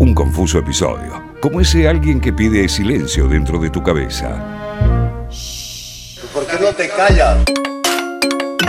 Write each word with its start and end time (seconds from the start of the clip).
Un 0.00 0.14
confuso 0.14 0.58
episodio, 0.58 1.36
como 1.42 1.60
ese 1.60 1.86
alguien 1.86 2.22
que 2.22 2.32
pide 2.32 2.66
silencio 2.70 3.28
dentro 3.28 3.58
de 3.58 3.68
tu 3.68 3.82
cabeza. 3.82 4.30
¿Por 6.32 6.46
qué 6.46 6.58
no 6.58 6.72
te 6.74 6.88
callas? 6.88 7.44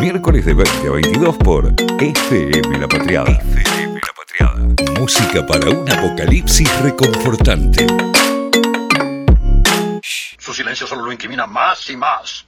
Miércoles 0.02 0.46
de 0.46 0.54
20 0.54 0.88
a 0.90 0.92
22 0.92 1.38
por 1.38 1.74
FM 2.00 2.80
La 2.80 2.88
Patriada. 2.90 3.32
FM 3.32 3.94
La 3.94 4.14
Patriada. 4.14 5.00
Música 5.00 5.48
para 5.48 5.70
un 5.70 5.90
apocalipsis 5.90 6.70
reconfortante. 6.82 7.88
Su 10.38 10.54
silencio 10.54 10.86
solo 10.86 11.04
lo 11.06 11.14
incrimina 11.14 11.48
más 11.48 11.90
y 11.90 11.96
más. 11.96 12.46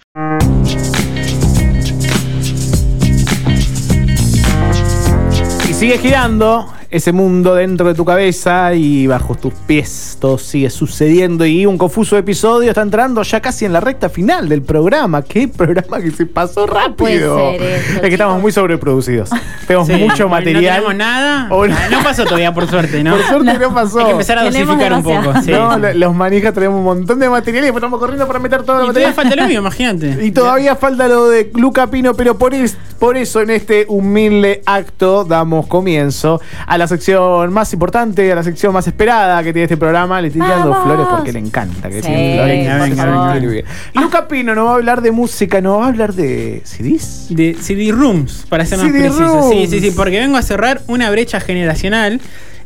Y 5.69 5.73
sigue 5.73 5.97
girando 5.99 6.67
ese 6.93 7.11
mundo 7.11 7.55
dentro 7.55 7.87
de 7.87 7.95
tu 7.95 8.05
cabeza 8.05 8.73
y 8.75 9.07
bajo 9.07 9.35
tus 9.35 9.53
pies 9.53 10.17
todo 10.21 10.37
sigue 10.37 10.69
sucediendo 10.69 11.45
y 11.45 11.65
un 11.65 11.77
confuso 11.77 12.17
episodio 12.17 12.69
está 12.69 12.81
entrando 12.83 13.21
ya 13.23 13.41
casi 13.41 13.65
en 13.65 13.73
la 13.73 13.79
recta 13.79 14.09
final 14.09 14.47
del 14.47 14.61
programa. 14.61 15.23
Qué 15.23 15.47
programa 15.47 15.99
que 15.99 16.11
se 16.11 16.25
pasó 16.25 16.67
rápido. 16.67 17.35
puede 17.35 17.57
ser 17.57 17.63
esto, 17.63 17.93
es 17.95 18.01
que 18.01 18.07
estamos 18.13 18.41
muy 18.41 18.51
sobreproducidos. 18.51 19.29
Tenemos 19.67 19.87
Sí, 19.87 19.93
mucho 19.95 20.29
material. 20.29 20.63
No 20.63 20.69
tenemos 20.89 20.95
nada. 20.95 21.47
No. 21.49 21.65
No 21.67 22.03
pasó 22.03 22.23
todavía, 22.25 22.53
por 22.53 22.67
suerte, 22.69 23.03
¿no? 23.03 23.15
Por 23.15 23.25
suerte 23.25 23.57
no, 23.59 23.73
pasó. 23.73 23.99
Hay 23.99 24.05
que 24.05 24.11
empezar 24.11 24.37
a 24.39 24.43
Tenemos 24.43 24.67
dosificar 24.77 24.93
un 24.93 25.03
poco. 25.03 25.41
sí. 25.43 25.51
no, 25.51 25.77
lo- 25.77 25.93
los 25.93 26.15
manijas 26.15 26.53
tenemos 26.53 26.77
un 26.77 26.83
montón 26.85 27.19
de 27.19 27.29
material 27.29 27.63
y 27.63 27.67
después 27.67 27.81
estamos 27.81 27.99
corriendo 27.99 28.27
para 28.27 28.39
meter 28.39 28.63
todo 28.63 28.77
el 28.81 28.83
Y 28.85 28.87
todavía 28.89 29.07
material. 29.09 29.13
falta 29.29 29.41
lo 29.43 29.47
mío, 29.49 29.59
imagínate. 29.59 30.25
Y 30.25 30.31
todavía 30.31 30.75
falta 30.75 31.07
lo 31.07 31.27
de 31.29 31.51
Luca 31.55 31.87
Pino, 31.87 32.13
pero 32.13 32.37
por, 32.37 32.53
es- 32.53 32.77
por 32.99 33.17
eso 33.17 33.41
en 33.41 33.49
este 33.49 33.85
humilde 33.89 34.61
acto 34.65 35.23
damos 35.25 35.67
comienzo 35.67 36.39
a 36.67 36.77
la 36.77 36.82
sección 36.87 37.51
más 37.53 37.71
importante, 37.73 38.31
a 38.31 38.35
la 38.35 38.43
sección 38.43 38.73
más 38.73 38.87
esperada 38.87 39.41
que 39.43 39.51
tiene 39.53 39.63
este 39.63 39.77
programa. 39.77 40.21
Le 40.21 40.27
estoy 40.27 40.41
tirando 40.41 40.69
¡Vamos! 40.69 40.83
flores 40.85 41.07
porque 41.09 41.31
le 41.33 41.39
encanta 41.39 41.89
que 41.89 41.95
le 41.95 42.01
Sí, 42.01 42.07
tiren 42.07 42.35
flores. 42.35 42.89
venga. 42.89 44.01
Luca 44.01 44.27
Pino 44.27 44.55
nos 44.55 44.67
va 44.67 44.71
a 44.71 44.75
hablar 44.75 45.01
de 45.01 45.11
música, 45.11 45.61
nos 45.61 45.79
va 45.79 45.85
a 45.85 45.87
hablar 45.89 46.13
de 46.13 46.61
CDs. 46.65 47.27
De 47.29 47.55
CD 47.59 47.91
Rooms, 47.91 48.45
para 48.49 48.65
ser 48.65 48.77
más 48.79 48.87
CD 48.87 48.99
preciso. 49.01 49.49
Sí, 49.51 49.67
sí, 49.67 49.79
sí, 49.79 49.85
Rooms. 49.87 49.95
porque 49.95 50.19
vengo 50.19 50.37
a 50.37 50.41
cerrar 50.41 50.81
una 50.87 51.09
brecha 51.11 51.39
generacional. 51.39 52.19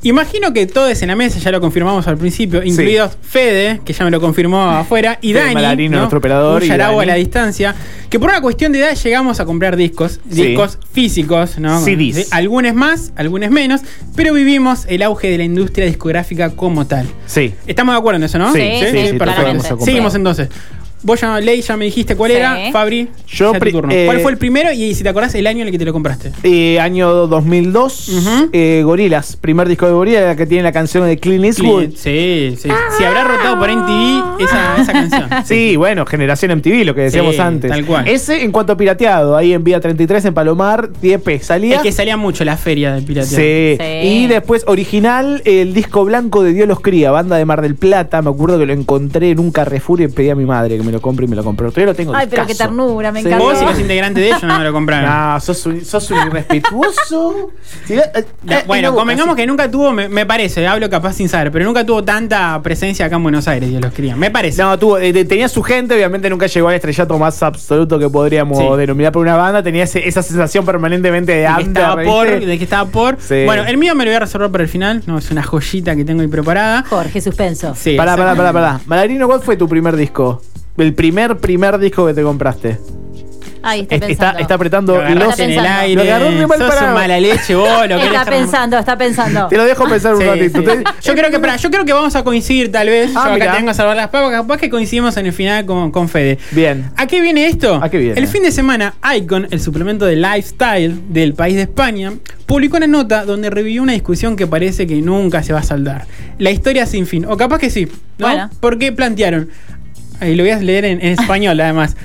Imagino 0.04 0.54
que 0.54 0.68
todos 0.68 1.02
en 1.02 1.08
la 1.10 1.16
mesa, 1.16 1.40
ya 1.40 1.52
lo 1.52 1.60
confirmamos 1.60 2.08
al 2.08 2.18
principio, 2.18 2.64
incluidos 2.64 3.18
Fede, 3.22 3.82
que 3.84 3.94
ya 3.94 4.06
me 4.06 4.12
lo 4.12 4.20
confirmó 4.22 4.62
afuera, 4.72 5.18
y 5.22 5.34
Fede 5.34 5.44
Dani, 5.44 5.54
Malarino, 5.56 5.92
¿no? 5.94 5.98
nuestro 6.00 6.20
operador, 6.20 6.62
Un 6.62 6.68
y 6.68 6.78
Dani. 6.78 7.00
a 7.00 7.06
la 7.06 7.16
distancia, 7.16 7.76
que 8.10 8.20
por 8.20 8.30
una 8.30 8.42
cuestión 8.42 8.72
de 8.72 8.80
edad 8.80 8.96
llegamos 8.96 9.40
a 9.40 9.46
comprar 9.46 9.76
discos, 9.76 10.20
Sí. 10.32 10.44
discos 10.48 10.78
físicos, 10.94 11.58
¿no? 11.60 11.80
CDs. 11.84 12.16
Sí, 12.16 12.26
Algunos 12.32 12.74
más, 12.74 13.12
algunos 13.16 13.50
menos, 13.50 13.82
pero 14.16 14.34
vivimos 14.34 14.86
el 14.88 15.02
auge 15.04 15.30
de 15.30 15.38
la 15.40 15.44
industria 15.44 15.86
discográfica 15.86 16.52
como 16.52 16.86
tal. 16.88 17.06
Sí. 17.26 17.54
Estamos 17.66 17.94
de 17.96 18.00
acuerdo 18.00 18.18
en 18.18 18.24
eso, 18.24 18.38
¿no? 18.38 18.54
Sí, 18.54 18.62
sí, 18.80 19.08
sí, 19.12 19.18
perfecto. 19.18 19.78
Seguimos 19.84 20.16
entonces. 20.16 20.50
Vos 21.04 21.22
ya, 21.22 21.40
Ley, 21.40 21.62
ya 21.62 21.78
me 21.78 21.86
dijiste 21.86 22.16
cuál 22.16 22.32
Sí. 22.32 22.38
era. 22.38 22.58
Fabri, 22.72 23.08
Yo 23.28 23.54
tu 23.54 23.60
turno. 23.72 23.94
eh, 23.94 24.06
¿Cuál 24.08 24.20
fue 24.22 24.32
el 24.32 24.38
primero 24.38 24.72
y 24.74 24.96
si 24.96 25.04
te 25.04 25.10
acordás 25.10 25.34
el 25.36 25.46
año 25.48 25.62
en 25.62 25.68
el 25.68 25.72
que 25.72 25.78
te 25.78 25.86
lo 25.86 25.94
compraste? 25.94 26.32
Eh, 26.44 26.80
año 26.80 27.28
2002, 27.28 28.10
Ujú. 28.10 28.50
eh, 28.52 28.82
Gorilas, 28.84 29.36
primer 29.36 29.68
disco 29.68 29.86
de 29.86 29.92
Gorilas 29.94 30.36
que 30.36 30.46
tiene 30.48 30.64
la 30.64 30.72
canción 30.72 31.06
de 31.06 31.18
Clint 31.18 31.46
Eastwood. 31.46 31.90
Sí, 31.96 32.56
sí. 32.60 32.70
Si 32.98 33.04
habrá 33.04 33.24
rotado 33.24 33.60
por 33.60 33.70
MTV 33.70 34.44
esa, 34.44 34.82
esa 34.82 34.92
canción. 34.94 35.30
Sí, 35.46 35.76
bueno, 35.76 36.06
generación 36.06 36.52
MTV, 36.58 36.84
lo 36.84 36.96
que 36.96 37.02
decíamos 37.02 37.36
Sí, 37.36 37.42
antes. 37.42 37.70
tal 37.72 37.86
cual. 37.86 38.08
Ese 38.08 38.44
en 38.44 38.52
cuanto 38.52 38.74
a 38.74 38.78
pirateado, 38.78 39.38
ahí 39.38 39.54
en 39.54 39.64
Vía 39.64 39.80
33 39.80 40.26
en 40.26 40.34
Palomar, 40.34 40.90
10p 41.02 41.40
salía. 41.42 41.76
Es 41.78 41.82
que 41.84 41.92
salía 41.92 42.18
mucho 42.18 42.44
la 42.44 42.58
feria 42.58 42.94
del 42.96 43.04
pirateo. 43.04 43.38
Sí. 43.38 43.78
Sí. 43.80 44.08
Y 44.08 44.28
después, 44.28 44.64
original, 44.68 45.42
el 45.46 45.74
disco 45.74 46.04
blanco 46.06 46.44
de 46.44 46.54
Dios 46.54 46.68
los 46.68 46.80
cría, 46.80 47.12
banda 47.12 47.38
de 47.38 47.46
Mar 47.46 47.62
del 47.62 47.76
Plata. 47.76 48.22
Me 48.22 48.30
acuerdo 48.30 48.58
que 48.60 48.66
lo 48.66 48.74
encontré 48.74 49.30
en 49.30 49.40
un 49.40 49.52
Carrefour 49.52 50.02
y 50.02 50.08
pedí 50.08 50.30
a 50.30 50.36
mi 50.36 50.46
madre 50.46 50.78
que 50.78 50.87
me 50.88 50.92
lo 50.94 51.02
compre 51.02 51.26
y 51.26 51.28
me 51.28 51.36
lo 51.36 51.44
compró. 51.44 51.70
Todavía 51.70 51.92
lo 51.92 51.96
tengo. 51.96 52.16
Ay, 52.16 52.28
pero 52.30 52.46
qué 52.48 52.56
ternura, 52.56 53.12
me 53.12 53.20
encanta. 53.20 53.38
Vos 53.38 53.62
y 53.62 53.66
los 53.66 53.80
integrantes 53.80 54.24
de 54.24 54.30
ellos 54.30 54.44
no 54.44 54.58
me 54.58 54.64
lo 54.64 54.74
compraron. 54.74 55.10
No, 55.34 55.40
sos 55.40 55.64
un, 55.68 55.86
sos 55.86 56.10
un 56.12 56.18
irrespetuoso. 56.28 57.52
Eh, 57.90 58.02
eh, 58.16 58.26
eh, 58.50 58.64
bueno, 58.66 58.90
no, 58.92 58.96
convengamos 58.98 59.34
así. 59.34 59.42
que 59.42 59.48
nunca 59.48 59.70
tuvo, 59.70 59.92
me, 59.94 60.10
me 60.10 60.26
parece, 60.26 60.66
hablo 60.68 60.90
capaz 60.90 61.14
sin 61.14 61.30
saber, 61.30 61.52
pero 61.52 61.66
nunca 61.66 61.86
tuvo 61.86 62.04
tanta 62.04 62.60
presencia 62.62 63.06
acá 63.06 63.16
en 63.18 63.24
Buenos 63.24 63.48
Aires, 63.48 63.70
Dios 63.70 63.82
los 63.82 63.94
quería. 63.94 64.16
Me 64.16 64.32
parece. 64.32 64.62
No, 64.62 64.78
tuvo, 64.80 64.98
eh, 64.98 65.14
tenía 65.26 65.48
su 65.48 65.62
gente, 65.64 65.94
obviamente 65.96 66.30
nunca 66.30 66.48
llegó 66.48 66.70
al 66.70 66.76
estrellato 66.76 67.18
más 67.20 67.42
absoluto 67.44 68.00
que 68.00 68.10
podríamos 68.10 68.58
Sí. 68.58 68.66
denominar 68.78 69.12
por 69.12 69.22
una 69.22 69.36
banda. 69.36 69.62
Tenía 69.64 69.84
ese- 69.84 70.08
esa 70.08 70.22
sensación 70.24 70.66
permanentemente 70.66 71.32
de 71.34 71.38
de 71.42 71.46
que 71.46 71.52
under, 71.64 71.68
estaba 71.84 71.96
¿viste? 71.96 72.12
por, 72.12 72.28
de 72.46 72.58
que 72.58 72.64
estaba 72.64 72.90
por. 72.90 73.18
Sí. 73.20 73.44
Bueno, 73.46 73.64
el 73.66 73.78
mío 73.78 73.94
me 73.96 74.06
lo 74.06 74.10
voy 74.12 74.16
a 74.16 74.20
reservar 74.22 74.52
para 74.52 74.64
el 74.64 74.70
final, 74.70 75.04
no, 75.06 75.18
es 75.18 75.30
una 75.32 75.44
joyita 75.44 75.96
que 75.96 76.04
tengo 76.06 76.22
ahí 76.22 76.28
preparada. 76.28 76.84
Jorge, 76.90 77.22
suspenso. 77.22 77.74
Sí, 77.76 77.96
Pará, 77.96 78.16
pará, 78.16 78.36
pará, 78.36 78.54
pará. 78.54 78.80
Malarino, 78.86 79.28
¿cuál 79.28 79.42
fue 79.42 79.58
tu 79.58 79.68
primer 79.68 79.96
disco? 79.96 80.42
El 80.78 80.94
primer, 80.94 81.38
primer 81.38 81.78
disco 81.80 82.06
que 82.06 82.14
te 82.14 82.22
compraste. 82.24 82.78
Ahí 83.64 83.82
está 83.82 83.96
Es- 83.96 84.02
pensando. 84.02 84.30
Está, 84.32 84.42
está 84.42 84.54
apretando 84.54 84.96
Lo 85.02 85.10
los. 85.16 85.40
en 85.40 85.50
el 85.50 85.66
aire. 85.66 85.96
Lo 85.96 86.02
agarró 86.04 86.30
re 86.30 86.48
mal 86.48 86.58
sos 86.60 86.70
parado. 86.70 86.88
un 86.88 86.94
mala 86.94 87.20
leche, 87.20 87.56
vos. 87.56 87.68
Lo 87.90 87.98
Está 87.98 88.24
pensando, 88.26 88.78
está 88.78 88.98
pensando. 88.98 89.48
Te 89.48 89.58
lo 89.58 89.66
dejo 89.66 89.86
pensar 89.90 90.14
un 90.16 90.22
Sí, 90.22 90.28
ratito. 90.28 90.60
sí. 90.62 90.84
Yo 91.04 91.16
creo 91.16 91.32
que 91.32 91.58
yo 91.60 91.72
creo 91.72 91.84
que 91.84 91.92
vamos 91.94 92.16
a 92.16 92.24
coincidir 92.24 92.72
tal 92.72 92.88
vez. 92.88 93.12
Ah, 93.16 93.26
yo 93.30 93.44
acá 93.44 93.58
tengo 93.58 93.72
a 93.72 93.74
salvar 93.74 93.98
las 93.98 94.08
papas, 94.10 94.32
capaz 94.32 94.58
que 94.58 94.70
coincidimos 94.70 95.18
en 95.18 95.26
el 95.26 95.34
final 95.34 95.66
con, 95.66 95.92
con 95.92 96.08
Fede. 96.08 96.38
Bien. 96.52 96.92
¿A 96.96 97.08
qué 97.08 97.20
viene 97.20 97.48
esto? 97.48 97.76
¿A 97.82 97.90
qué 97.90 97.98
viene? 97.98 98.18
El 98.20 98.28
fin 98.28 98.44
de 98.44 98.52
semana, 98.52 98.94
Icon, 99.18 99.48
el 99.52 99.60
suplemento 99.60 100.06
de 100.06 100.16
Lifestyle 100.16 100.96
del 101.10 101.34
país 101.34 101.56
de 101.56 101.64
España, 101.64 102.14
publicó 102.46 102.78
una 102.78 102.88
nota 102.88 103.26
donde 103.26 103.50
revivió 103.50 103.82
una 103.84 103.94
discusión 103.94 104.36
que 104.38 104.48
parece 104.48 104.88
que 104.88 105.02
nunca 105.02 105.44
se 105.44 105.52
va 105.52 105.60
a 105.60 105.64
saldar. 105.64 106.06
La 106.38 106.52
historia 106.52 106.86
sin 106.86 107.06
fin. 107.08 107.26
O 107.26 107.36
capaz 107.36 107.58
que 107.60 107.70
sí, 107.70 107.88
¿no? 108.20 108.28
Bueno. 108.28 108.50
Porque 108.62 108.92
plantearon, 108.94 109.50
y 110.22 110.36
lo 110.36 110.44
voy 110.44 110.52
a 110.52 110.60
leer 110.60 110.86
en, 110.86 111.02
en 111.02 111.14
español 111.20 111.60
además. 111.60 111.96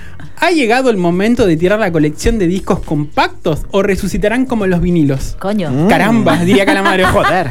¿Ha 0.41 0.51
llegado 0.51 0.91
el 0.91 0.97
momento 0.97 1.47
de 1.47 1.57
tirar 1.57 1.79
la 1.79 1.93
colección 1.93 2.37
de 2.39 2.49
discos 2.49 2.81
compactos 2.81 3.63
o 3.71 3.83
resucitarán 3.85 4.45
como 4.45 4.67
los 4.67 4.81
vinilos? 4.81 5.37
Coño. 5.39 5.71
Mm. 5.71 5.89
Caramba, 5.89 6.45
diría 6.45 6.67
Calamaro. 6.67 7.07
Joder. 7.09 7.51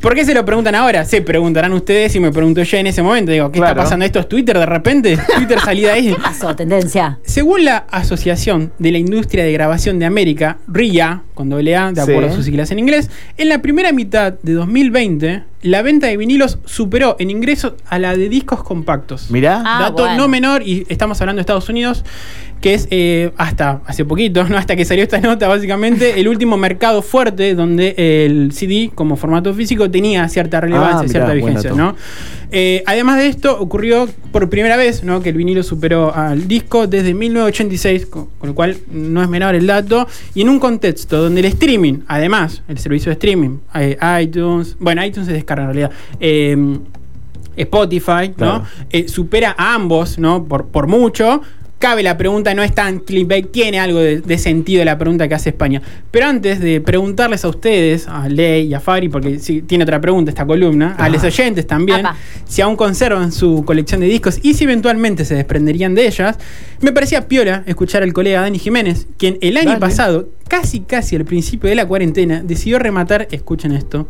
¿Por 0.00 0.14
qué 0.14 0.24
se 0.24 0.34
lo 0.34 0.44
preguntan 0.44 0.74
ahora? 0.74 1.04
Se 1.04 1.22
preguntarán 1.22 1.72
ustedes 1.72 2.14
y 2.14 2.20
me 2.20 2.30
pregunto 2.30 2.62
yo 2.62 2.76
en 2.78 2.86
ese 2.86 3.02
momento. 3.02 3.32
Digo, 3.32 3.50
¿qué 3.50 3.58
Claro. 3.58 3.72
está 3.72 3.82
pasando? 3.84 4.04
¿Esto 4.04 4.20
es 4.20 4.28
Twitter 4.28 4.58
de 4.58 4.66
repente? 4.66 5.18
¿Twitter 5.36 5.58
salida 5.60 5.94
ahí? 5.94 6.14
Pasó, 6.22 6.54
tendencia. 6.54 7.18
Según 7.24 7.64
la 7.64 7.78
Asociación 7.90 8.72
de 8.78 8.92
la 8.92 8.98
Industria 8.98 9.44
de 9.44 9.52
Grabación 9.52 9.98
de 9.98 10.06
América, 10.06 10.58
RIA, 10.68 11.22
con 11.34 11.48
doble 11.48 11.76
A, 11.76 11.90
de 11.92 11.96
Sí. 12.04 12.10
acuerdo 12.10 12.30
a 12.30 12.32
sus 12.32 12.44
siglas 12.44 12.70
en 12.70 12.78
inglés, 12.78 13.10
en 13.36 13.48
la 13.48 13.60
primera 13.60 13.90
mitad 13.92 14.34
de 14.42 14.52
2020, 14.52 15.42
la 15.66 15.82
venta 15.82 16.06
de 16.06 16.16
vinilos 16.16 16.58
superó 16.64 17.16
en 17.18 17.30
ingresos 17.30 17.74
a 17.86 17.98
la 17.98 18.16
de 18.16 18.28
discos 18.28 18.62
compactos. 18.62 19.30
Mirá. 19.30 19.62
Ah, 19.64 19.78
Dato 19.80 20.02
bueno. 20.04 20.16
no 20.16 20.28
menor, 20.28 20.62
y 20.62 20.86
estamos 20.88 21.20
hablando 21.20 21.38
de 21.38 21.42
Estados 21.42 21.68
Unidos, 21.68 22.04
que 22.60 22.74
es 22.74 22.88
eh, 22.90 23.30
hasta 23.36 23.80
hace 23.86 24.04
poquito, 24.04 24.42
¿no? 24.44 24.56
hasta 24.56 24.74
que 24.76 24.84
salió 24.84 25.02
esta 25.04 25.20
nota, 25.20 25.46
básicamente, 25.46 26.18
el 26.20 26.26
último 26.26 26.56
mercado 26.56 27.02
fuerte 27.02 27.54
donde 27.54 27.94
el 28.26 28.50
CD 28.52 28.90
como 28.94 29.16
formato 29.16 29.52
físico 29.54 29.90
tenía 29.90 30.28
cierta 30.28 30.60
relevancia, 30.60 30.96
Ah, 30.98 31.02
mirá, 31.02 31.10
cierta 31.10 31.32
vigencia. 31.34 31.72
¿no? 31.72 31.94
Eh, 32.50 32.82
además 32.86 33.18
de 33.18 33.28
esto, 33.28 33.58
ocurrió 33.60 34.08
por 34.32 34.48
primera 34.48 34.76
vez 34.76 35.04
¿no? 35.04 35.20
que 35.22 35.28
el 35.30 35.36
vinilo 35.36 35.62
superó 35.62 36.14
al 36.14 36.48
disco 36.48 36.86
desde 36.86 37.12
1986, 37.14 38.06
con, 38.06 38.28
con 38.38 38.48
lo 38.48 38.54
cual 38.54 38.76
no 38.90 39.22
es 39.22 39.28
menor 39.28 39.54
el 39.54 39.66
dato, 39.66 40.06
y 40.34 40.42
en 40.42 40.48
un 40.48 40.58
contexto 40.58 41.20
donde 41.22 41.40
el 41.40 41.46
streaming, 41.46 42.00
además, 42.08 42.62
el 42.68 42.78
servicio 42.78 43.10
de 43.10 43.14
streaming, 43.14 43.58
eh, 43.74 43.96
iTunes, 44.22 44.76
bueno, 44.80 45.04
iTunes 45.04 45.26
se 45.28 45.34
descarga 45.34 45.64
en 45.64 45.68
realidad. 45.74 45.90
eh, 46.20 46.78
Spotify, 47.56 48.32
Claro. 48.36 48.58
¿no? 48.58 48.64
Eh, 48.90 49.08
supera 49.08 49.54
a 49.56 49.74
ambos, 49.74 50.18
¿no? 50.18 50.44
Por, 50.44 50.66
por 50.66 50.86
mucho. 50.86 51.40
Cabe 51.86 52.02
la 52.02 52.16
pregunta, 52.18 52.52
no 52.52 52.64
es 52.64 52.74
tan 52.74 52.98
clickbait, 52.98 53.52
tiene 53.52 53.78
algo 53.78 54.00
de, 54.00 54.20
de 54.20 54.38
sentido 54.38 54.84
la 54.84 54.98
pregunta 54.98 55.28
que 55.28 55.36
hace 55.36 55.50
España. 55.50 55.80
Pero 56.10 56.26
antes 56.26 56.58
de 56.58 56.80
preguntarles 56.80 57.44
a 57.44 57.48
ustedes, 57.48 58.08
a 58.08 58.28
Ley 58.28 58.66
y 58.66 58.74
a 58.74 58.80
Fari, 58.80 59.08
porque 59.08 59.38
sí, 59.38 59.62
tiene 59.62 59.84
otra 59.84 60.00
pregunta 60.00 60.32
esta 60.32 60.44
columna, 60.44 60.96
a 60.98 61.08
los 61.08 61.22
oyentes 61.22 61.64
también, 61.64 62.04
Apa. 62.04 62.16
si 62.44 62.60
aún 62.60 62.74
conservan 62.74 63.30
su 63.30 63.64
colección 63.64 64.00
de 64.00 64.08
discos 64.08 64.40
y 64.42 64.54
si 64.54 64.64
eventualmente 64.64 65.24
se 65.24 65.36
desprenderían 65.36 65.94
de 65.94 66.08
ellas, 66.08 66.36
me 66.80 66.90
parecía 66.90 67.28
piola 67.28 67.62
escuchar 67.66 68.02
al 68.02 68.12
colega 68.12 68.40
Dani 68.40 68.58
Jiménez, 68.58 69.06
quien 69.16 69.38
el 69.40 69.56
año 69.56 69.68
Dale. 69.68 69.78
pasado, 69.80 70.28
casi 70.48 70.80
casi 70.80 71.14
al 71.14 71.24
principio 71.24 71.70
de 71.70 71.76
la 71.76 71.86
cuarentena, 71.86 72.42
decidió 72.42 72.80
rematar, 72.80 73.28
escuchen 73.30 73.70
esto, 73.70 74.08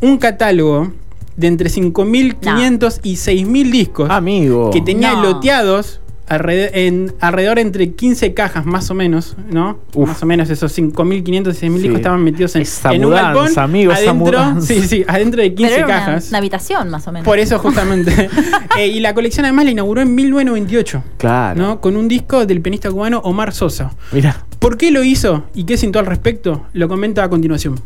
un 0.00 0.18
catálogo 0.18 0.92
de 1.36 1.46
entre 1.46 1.70
5.500 1.70 2.98
y 3.04 3.14
6.000 3.14 3.70
discos 3.70 4.10
Amigo. 4.10 4.70
que 4.72 4.80
tenía 4.80 5.12
No. 5.12 5.22
loteados 5.22 6.00
alrededor, 6.26 6.70
en, 6.74 7.12
alrededor 7.20 7.58
entre 7.58 7.92
15 7.92 8.32
cajas 8.34 8.64
más 8.66 8.90
o 8.90 8.94
menos, 8.94 9.36
¿no? 9.50 9.78
Uf. 9.94 10.08
Más 10.08 10.22
o 10.22 10.26
menos 10.26 10.50
esos 10.50 10.76
5.500 10.76 11.24
y 11.26 11.66
6.000 11.66 11.76
Sí. 11.76 11.82
discos 11.82 11.96
estaban 11.96 12.22
metidos 12.24 12.56
en, 12.56 12.62
Esa 12.62 12.92
en 12.92 13.04
un 13.04 13.10
mudanza, 13.10 13.32
galpón 13.32 13.58
amigo, 13.64 13.92
esa 13.92 14.10
adentro, 14.10 14.60
sí, 14.62 14.82
sí, 14.88 15.04
adentro 15.06 15.42
de 15.42 15.54
15 15.54 15.74
Pero 15.74 15.86
era 15.86 15.96
una, 15.96 16.04
cajas. 16.06 16.28
una 16.30 16.38
habitación, 16.38 16.90
más 16.90 17.06
o 17.08 17.12
menos. 17.12 17.24
Por 17.26 17.38
eso 17.38 17.58
justamente. 17.60 18.28
Eh, 18.76 18.88
y 18.88 18.98
la 18.98 19.14
colección 19.14 19.44
además 19.46 19.66
la 19.66 19.70
inauguró 19.70 20.00
en 20.00 20.12
1998. 20.16 21.04
Claro. 21.18 21.60
¿no? 21.62 21.80
Con 21.80 21.96
un 21.96 22.08
disco 22.08 22.44
del 22.44 22.60
pianista 22.60 22.90
cubano 22.90 23.18
Omar 23.20 23.52
Sosa. 23.52 23.92
Mira. 24.10 24.44
¿Por 24.58 24.76
qué 24.76 24.90
lo 24.90 25.04
hizo 25.04 25.44
y 25.54 25.62
qué 25.64 25.76
sintió 25.76 26.00
al 26.00 26.06
respecto? 26.06 26.66
Lo 26.72 26.88
comenta 26.88 27.22
a 27.22 27.28
continuación. 27.30 27.78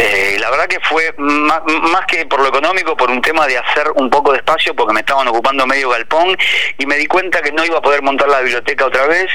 Eh, 0.00 0.36
la 0.38 0.48
verdad 0.50 0.66
que 0.66 0.78
fue 0.80 1.12
más, 1.18 1.60
que 2.06 2.24
por 2.26 2.40
lo 2.40 2.46
económico, 2.46 2.96
por 2.96 3.10
un 3.10 3.20
tema 3.20 3.48
de 3.48 3.58
hacer 3.58 3.90
un 3.96 4.08
poco 4.08 4.30
de 4.30 4.38
espacio, 4.38 4.74
porque 4.74 4.94
me 4.94 5.00
estaban 5.00 5.26
ocupando 5.26 5.66
medio 5.66 5.90
galpón 5.90 6.36
y 6.78 6.86
me 6.86 6.96
di 6.96 7.06
cuenta 7.06 7.42
que 7.42 7.50
no 7.50 7.64
iba 7.64 7.78
a 7.78 7.82
poder 7.82 8.02
montar 8.02 8.28
la 8.28 8.40
biblioteca 8.40 8.86
otra 8.86 9.08
vez 9.08 9.26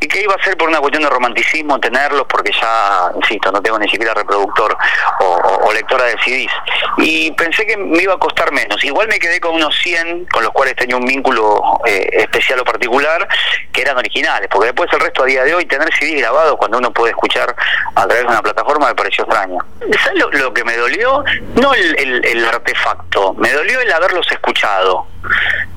y 0.00 0.06
que 0.06 0.22
iba 0.22 0.34
a 0.34 0.44
ser 0.44 0.58
por 0.58 0.68
una 0.68 0.80
cuestión 0.80 1.02
de 1.02 1.08
romanticismo 1.08 1.80
tenerlos, 1.80 2.26
porque 2.28 2.52
ya, 2.52 3.10
insisto, 3.16 3.50
no 3.50 3.62
tengo 3.62 3.78
ni 3.78 3.88
siquiera 3.88 4.12
reproductor 4.12 4.76
o 5.20 5.72
lectora 5.72 6.04
de 6.04 6.18
CDs. 6.18 6.52
Y 6.98 7.30
pensé 7.32 7.66
que 7.66 7.76
me 7.76 8.02
iba 8.02 8.14
a 8.14 8.18
costar 8.18 8.52
menos. 8.52 8.82
Igual 8.84 9.08
me 9.08 9.18
quedé 9.18 9.40
con 9.40 9.54
unos 9.54 9.74
100 9.82 10.26
con 10.26 10.42
los 10.42 10.52
cuales 10.52 10.76
tenía 10.76 10.96
un 10.96 11.06
vínculo 11.06 11.80
eh, 11.86 12.08
especial 12.12 12.60
o 12.60 12.64
particular, 12.64 13.26
que 13.72 13.80
eran 13.80 13.96
originales, 13.96 14.48
porque 14.50 14.66
después 14.66 14.92
el 14.92 15.00
resto 15.00 15.22
a 15.22 15.26
día 15.26 15.44
de 15.44 15.54
hoy, 15.54 15.64
tener 15.64 15.88
CDs 15.98 16.20
grabados 16.20 16.56
cuando 16.56 16.78
uno 16.78 16.92
puede 16.92 17.10
escuchar 17.10 17.54
a 17.94 18.06
través 18.06 18.24
de 18.24 18.28
una 18.28 18.42
plataforma 18.42 18.88
me 18.88 18.94
pareció 18.94 19.24
extraño. 19.24 19.58
¿Sabes 20.02 20.18
lo, 20.18 20.30
lo 20.32 20.52
que 20.54 20.64
me 20.64 20.76
dolió? 20.76 21.24
No 21.54 21.74
el, 21.74 22.44
artefacto, 22.46 23.34
me 23.34 23.50
dolió 23.52 23.80
el 23.80 23.92
haberlos 23.92 24.30
escuchado 24.32 25.06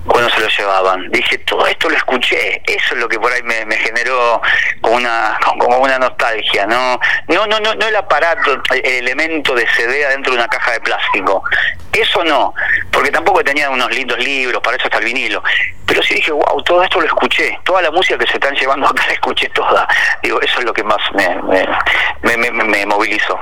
cuando 0.08 0.30
se 0.32 0.40
los 0.40 0.58
llevaban. 0.58 1.10
Dije, 1.12 1.38
todo 1.40 1.66
esto 1.68 1.90
lo 1.90 1.96
escuché, 1.98 2.62
eso 2.66 2.96
es 2.96 3.00
lo 3.00 3.08
que 3.08 3.20
por 3.20 3.32
ahí 3.32 3.44
me, 3.44 3.76
generó 3.78 4.42
como 4.82 4.96
una, 4.96 5.38
como 5.60 5.78
una 5.78 6.00
nostalgia, 6.00 6.66
¿no? 6.66 7.00
No, 7.28 7.46
no, 7.48 7.60
no, 7.60 7.76
no 7.76 7.88
el 7.88 7.96
aparato, 7.96 8.62
el 8.74 8.86
elemento 9.08 9.54
de 9.54 9.68
CD 9.76 10.06
adentro 10.06 10.34
de 10.34 10.40
una 10.40 10.48
caja 10.48 10.72
de 10.72 10.80
plástico. 10.80 11.44
Eso 11.92 12.24
no, 12.24 12.54
porque 12.92 13.12
tampoco 13.12 13.44
tenía 13.44 13.70
unos 13.70 13.90
lindos 13.92 14.18
libros, 14.20 14.62
para 14.62 14.76
eso 14.78 14.86
está 14.88 14.98
el 14.98 15.06
vinilo. 15.06 15.44
Pero 15.86 16.02
sí 16.04 16.16
dije, 16.16 16.32
wow, 16.32 16.62
todo 16.64 16.84
esto 16.84 17.00
lo 17.00 17.06
escuché, 17.08 17.58
toda 17.64 17.82
la 17.82 17.92
música 17.92 18.18
que 18.18 18.28
se 18.28 18.34
están 18.34 18.56
llevando 18.56 18.88
acá 18.88 19.04
la 19.08 19.14
escuché 19.14 19.50
toda. 19.50 19.88
Digo, 20.24 20.42
eso 20.42 20.60
es 20.60 20.66
lo 20.66 20.74
que 20.74 20.84
más 20.84 20.98
me, 21.14 21.42
me- 22.24 22.38
me- 22.38 22.64
me 22.64 22.86
movilizó. 22.86 23.40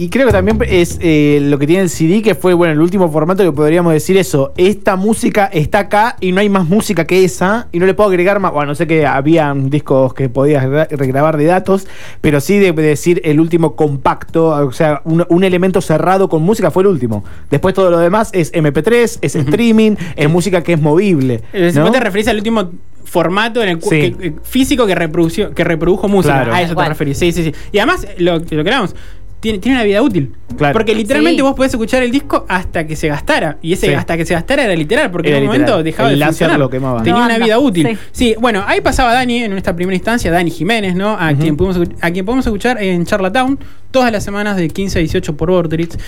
Y 0.00 0.08
creo 0.08 0.26
que 0.26 0.32
también 0.32 0.58
es 0.66 0.98
eh, 1.02 1.40
lo 1.42 1.58
que 1.58 1.66
tiene 1.66 1.82
el 1.82 1.90
CD, 1.90 2.22
que 2.22 2.34
fue, 2.34 2.54
bueno, 2.54 2.72
el 2.72 2.80
último 2.80 3.10
formato 3.12 3.42
que 3.44 3.52
podríamos 3.52 3.92
decir 3.92 4.16
eso. 4.16 4.52
Esta 4.56 4.96
música 4.96 5.46
está 5.52 5.80
acá 5.80 6.16
y 6.20 6.32
no 6.32 6.40
hay 6.40 6.48
más 6.48 6.66
música 6.66 7.06
que 7.06 7.22
esa. 7.22 7.68
Y 7.70 7.78
no 7.80 7.84
le 7.86 7.92
puedo 7.92 8.08
agregar 8.08 8.40
más. 8.40 8.52
Bueno, 8.52 8.74
sé 8.74 8.86
que 8.86 9.04
habían 9.06 9.68
discos 9.68 10.14
que 10.14 10.30
podías 10.30 10.64
gra- 10.64 10.88
regrabar 10.90 11.36
de 11.36 11.44
datos, 11.44 11.86
pero 12.22 12.40
sí 12.40 12.58
de, 12.58 12.72
de 12.72 12.82
decir 12.82 13.20
el 13.24 13.40
último 13.40 13.76
compacto, 13.76 14.46
o 14.66 14.72
sea, 14.72 15.02
un, 15.04 15.26
un 15.28 15.44
elemento 15.44 15.82
cerrado 15.82 16.30
con 16.30 16.42
música 16.42 16.70
fue 16.70 16.82
el 16.84 16.86
último. 16.88 17.22
Después 17.50 17.74
todo 17.74 17.90
lo 17.90 17.98
demás 17.98 18.30
es 18.32 18.52
MP3, 18.54 19.18
es 19.20 19.36
streaming, 19.36 19.96
es 20.16 20.30
música 20.30 20.62
que 20.62 20.72
es 20.72 20.80
movible. 20.80 21.42
Eh, 21.52 21.72
¿no? 21.74 21.82
Vos 21.82 21.92
te 21.92 22.00
referís 22.00 22.26
al 22.28 22.36
último 22.38 22.70
formato 23.04 23.62
en 23.62 23.68
el 23.70 23.82
Sí. 23.82 23.88
que- 23.90 24.26
eh, 24.28 24.32
físico 24.44 24.86
que 24.86 24.94
reprodució, 24.94 25.52
que 25.52 25.64
reprodujo 25.64 26.08
música. 26.08 26.36
Claro. 26.36 26.54
A 26.54 26.60
eso 26.62 26.70
te 26.70 26.74
cual. 26.76 26.88
referís. 26.88 27.18
Sí, 27.18 27.32
sí, 27.32 27.42
sí. 27.44 27.52
Y 27.72 27.78
además, 27.78 28.06
lo, 28.18 28.38
lo 28.38 28.44
que 28.46 28.56
hablamos, 28.60 28.94
tiene, 29.40 29.58
tiene 29.58 29.76
una 29.78 29.84
vida 29.84 30.02
útil. 30.02 30.34
Claro. 30.56 30.72
Porque 30.74 30.94
literalmente 30.94 31.36
Sí. 31.38 31.42
vos 31.42 31.54
podés 31.54 31.72
escuchar 31.72 32.02
el 32.02 32.10
disco 32.10 32.44
hasta 32.48 32.86
que 32.86 32.94
se 32.96 33.08
gastara. 33.08 33.56
Y 33.62 33.72
ese 33.72 33.86
Sí. 33.88 33.94
hasta 33.94 34.16
que 34.16 34.26
se 34.26 34.34
gastara 34.34 34.64
era 34.64 34.74
literal, 34.74 35.10
porque 35.10 35.28
Era 35.30 35.38
en 35.38 35.44
un 35.44 35.50
literal. 35.52 35.70
momento 35.70 35.82
dejaba 35.84 36.10
El 36.10 36.18
de 36.18 36.24
funcionar. 36.26 36.58
lo 36.58 36.68
quemaba. 36.70 36.98
Tenía 37.02 37.18
No 37.20 37.24
una 37.26 37.34
anda. 37.34 37.46
vida 37.46 37.58
útil. 37.58 37.86
Sí. 37.86 37.98
Sí. 38.12 38.34
bueno, 38.38 38.62
ahí 38.66 38.80
pasaba 38.80 39.12
Dani 39.14 39.44
en 39.44 39.52
esta 39.54 39.74
primera 39.74 39.94
instancia, 39.96 40.30
Dani 40.30 40.50
Jiménez, 40.50 40.94
¿no? 40.94 41.16
A, 41.18 41.32
quien, 41.34 41.56
podemos, 41.56 41.78
escu- 41.80 41.96
a 42.00 42.10
quien 42.10 42.24
podemos 42.26 42.46
escuchar 42.46 42.82
en 42.82 43.04
Charlatown 43.06 43.58
todas 43.90 44.12
las 44.12 44.24
semanas 44.24 44.56
de 44.56 44.68
15 44.68 44.98
a 44.98 45.00
18 45.00 45.36
por 45.36 45.50
Vorterix. 45.50 45.98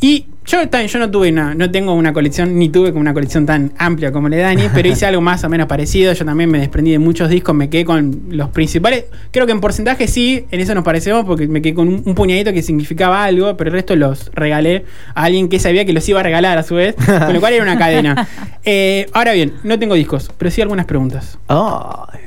Y 0.00 0.26
yo 0.46 0.58
yo 0.64 0.98
no 0.98 1.10
tuve 1.10 1.30
una, 1.30 1.54
no 1.54 1.70
tengo 1.70 1.92
una 1.92 2.12
colección, 2.12 2.58
ni 2.58 2.70
tuve 2.70 2.90
una 2.90 3.12
colección 3.12 3.46
tan 3.46 3.72
amplia 3.78 4.10
como 4.10 4.28
la 4.28 4.36
de 4.36 4.42
Dani, 4.42 4.62
pero 4.74 4.88
hice 4.88 5.06
algo 5.06 5.20
más 5.20 5.44
o 5.44 5.48
menos 5.48 5.68
parecido. 5.68 6.12
Yo 6.12 6.24
también 6.24 6.50
me 6.50 6.58
desprendí 6.58 6.90
de 6.90 6.98
muchos 6.98 7.28
discos, 7.28 7.54
me 7.54 7.68
quedé 7.68 7.84
con 7.84 8.22
los 8.30 8.48
principales. 8.48 9.04
Creo 9.30 9.46
que 9.46 9.52
en 9.52 9.60
porcentaje 9.60 10.08
sí, 10.08 10.46
en 10.50 10.60
eso 10.60 10.74
nos 10.74 10.82
parecemos, 10.82 11.24
porque 11.24 11.46
me 11.46 11.60
quedé 11.60 11.74
con 11.74 11.88
un, 11.88 12.02
un 12.04 12.14
puñadito 12.14 12.52
que 12.52 12.62
significaba 12.62 13.22
algo, 13.22 13.56
pero 13.56 13.68
el 13.68 13.74
resto 13.74 13.94
los 13.94 14.30
regalé 14.34 14.86
a 15.14 15.24
alguien 15.24 15.48
que 15.48 15.60
sabía 15.60 15.84
que 15.84 15.92
los 15.92 16.08
iba 16.08 16.20
a 16.20 16.22
regalar 16.22 16.56
a 16.56 16.62
su 16.62 16.74
vez, 16.74 16.94
con 16.94 17.32
lo 17.32 17.40
cual 17.40 17.52
era 17.52 17.62
una 17.62 17.78
cadena. 17.78 18.26
Eh, 18.62 19.06
ahora 19.14 19.32
bien, 19.32 19.54
no 19.64 19.78
tengo 19.78 19.94
discos, 19.94 20.30
pero 20.36 20.50
sí 20.50 20.60
algunas 20.60 20.84
preguntas. 20.84 21.38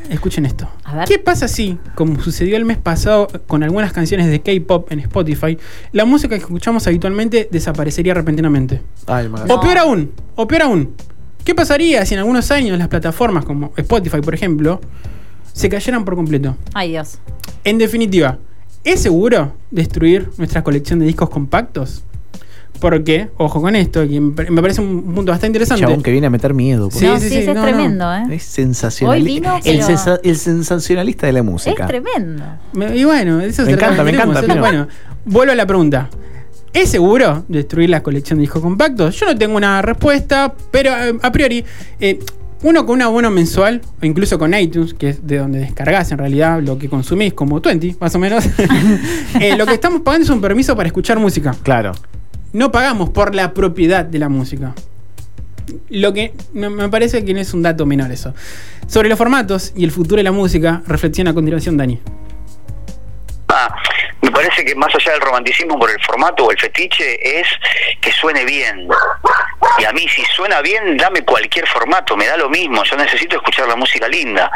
Escuchen 0.09 0.47
esto. 0.47 0.67
A 0.83 0.95
ver. 0.95 1.07
¿Qué 1.07 1.19
pasa 1.19 1.47
si, 1.47 1.77
como 1.93 2.19
sucedió 2.21 2.57
el 2.57 2.65
mes 2.65 2.77
pasado 2.77 3.27
con 3.45 3.61
algunas 3.61 3.93
canciones 3.93 4.27
de 4.27 4.41
K-pop 4.41 4.82
en 4.89 4.99
Spotify, 4.99 5.57
la 5.91 6.05
música 6.05 6.35
que 6.35 6.43
escuchamos 6.43 6.85
habitualmente 6.87 7.47
desaparecería 7.51 8.13
repentinamente? 8.13 8.81
Ay, 9.07 9.29
O 9.49 9.59
peor 9.59 9.77
aún, 9.77 10.11
o 10.35 10.47
peor 10.47 10.63
aún, 10.63 10.95
¿qué 11.43 11.53
pasaría 11.55 12.05
si 12.05 12.13
en 12.13 12.19
algunos 12.19 12.49
años 12.51 12.77
las 12.77 12.87
plataformas 12.87 13.45
como 13.45 13.73
Spotify, 13.77 14.21
por 14.21 14.33
ejemplo, 14.33 14.79
se 15.53 15.69
cayeran 15.69 16.05
por 16.05 16.15
completo? 16.15 16.55
Ay, 16.73 16.91
Dios. 16.91 17.19
En 17.63 17.77
definitiva, 17.77 18.39
¿es 18.83 19.01
seguro 19.01 19.53
destruir 19.71 20.29
nuestra 20.37 20.63
colección 20.63 20.99
de 20.99 21.05
discos 21.05 21.29
compactos? 21.29 22.03
Porque, 22.79 23.29
ojo 23.37 23.61
con 23.61 23.75
esto, 23.77 24.01
que 24.07 24.19
me 24.19 24.49
me 24.49 24.61
parece 24.61 24.81
un 24.81 25.03
punto 25.13 25.31
bastante 25.31 25.47
interesante. 25.47 25.81
Chabón 25.83 26.03
que 26.03 26.11
viene 26.11 26.27
a 26.27 26.29
meter 26.29 26.53
miedo. 26.53 26.89
Sí, 26.91 27.05
no, 27.05 27.17
sí, 27.19 27.29
sí, 27.29 27.37
es 27.37 27.47
no, 27.47 27.53
no. 27.53 27.61
tremendo, 27.63 28.13
¿eh? 28.13 28.23
Es 28.31 28.43
sensacional. 28.43 29.17
Hoy 29.17 29.23
vino, 29.23 29.55
el, 29.57 29.61
pero- 29.77 29.87
sensa- 29.87 30.19
el 30.21 30.35
sensacionalista 30.37 31.25
de 31.27 31.33
la 31.33 31.43
música. 31.43 31.83
Es 31.83 31.87
tremendo. 31.87 32.43
Me- 32.73 32.95
Y 32.97 33.05
bueno, 33.05 33.39
eso 33.39 33.61
Me 33.61 33.67
se 33.69 33.73
encanta, 33.75 34.03
me 34.03 34.11
encanta. 34.11 34.41
Pino. 34.41 34.59
Bueno, 34.59 34.87
vuelvo 35.23 35.53
a 35.53 35.55
la 35.55 35.65
pregunta. 35.65 36.09
¿Es 36.73 36.89
seguro 36.89 37.45
destruir 37.47 37.89
la 37.89 38.01
colección 38.03 38.39
de 38.39 38.41
discos 38.41 38.61
compactos? 38.61 39.17
Yo 39.19 39.27
no 39.27 39.37
tengo 39.37 39.55
una 39.55 39.81
respuesta, 39.81 40.53
pero 40.71 40.89
eh, 40.91 41.17
a 41.21 41.31
priori, 41.31 41.63
eh, 42.01 42.19
uno 42.63 42.85
con 42.85 42.95
un 42.95 43.01
abono 43.03 43.29
mensual, 43.29 43.79
o 44.01 44.05
incluso 44.05 44.39
con 44.39 44.53
iTunes, 44.55 44.93
que 44.95 45.09
es 45.09 45.25
de 45.27 45.37
donde 45.37 45.59
descargas 45.59 46.11
en 46.11 46.17
realidad 46.17 46.61
lo 46.61 46.77
que 46.79 46.89
consumís, 46.89 47.33
como 47.33 47.61
20, 47.61 47.95
más 47.99 48.15
o 48.15 48.19
menos, 48.19 48.43
eh, 49.39 49.55
lo 49.55 49.65
que 49.67 49.75
estamos 49.75 50.01
pagando 50.01 50.23
es 50.25 50.29
un 50.31 50.41
permiso 50.41 50.75
para 50.75 50.87
escuchar 50.87 51.19
música. 51.19 51.55
Claro. 51.63 51.91
No 52.53 52.71
pagamos 52.71 53.09
por 53.09 53.33
la 53.33 53.53
propiedad 53.53 54.05
de 54.05 54.19
la 54.19 54.29
música. 54.29 54.75
Lo 55.89 56.13
que 56.13 56.33
me 56.53 56.87
parece 56.89 57.25
que 57.25 57.33
no 57.33 57.39
es 57.39 57.53
un 57.53 57.63
dato 57.63 57.85
menor 57.87 58.11
eso. 58.11 58.33
Sobre 58.87 59.09
los 59.09 59.17
formatos 59.17 59.73
y 59.75 59.83
el 59.83 59.91
futuro 59.91 60.17
de 60.17 60.23
la 60.23 60.31
música, 60.31 60.83
reflexiona 60.85 61.31
a 61.31 61.33
continuación 61.33 61.77
Dani. 61.77 61.99
Ah, 63.47 63.75
me 64.21 64.29
parece 64.29 64.63
que 64.63 64.75
más 64.75 64.93
allá 64.93 65.13
del 65.13 65.21
romanticismo 65.21 65.79
por 65.79 65.89
el 65.89 65.99
formato 66.03 66.45
o 66.45 66.51
el 66.51 66.59
fetiche 66.59 67.39
es 67.39 67.47
que 67.99 68.11
suene 68.11 68.45
bien. 68.45 68.87
Y 69.79 69.85
a 69.85 69.91
mí 69.91 70.07
si 70.07 70.23
suena 70.25 70.61
bien, 70.61 70.95
dame 70.97 71.23
cualquier 71.23 71.67
formato, 71.67 72.15
me 72.15 72.27
da 72.27 72.37
lo 72.37 72.49
mismo, 72.49 72.83
yo 72.83 72.95
necesito 72.97 73.37
escuchar 73.37 73.67
la 73.67 73.75
música 73.75 74.07
linda. 74.07 74.51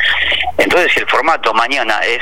Entonces 0.57 0.91
si 0.93 0.99
el 0.99 1.07
formato 1.07 1.53
mañana 1.53 1.99
es 2.01 2.21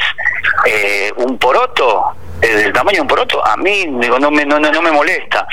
eh, 0.67 1.11
un 1.17 1.37
poroto, 1.37 2.15
del 2.41 2.73
tamaño 2.73 2.97
de 2.97 3.01
un 3.01 3.07
poroto, 3.07 3.45
a 3.45 3.57
mí 3.57 3.85
digo, 3.99 4.19
no, 4.19 4.31
me, 4.31 4.45
no, 4.45 4.59
no, 4.59 4.71
no 4.71 4.81
me 4.81 4.91
molesta. 4.91 5.47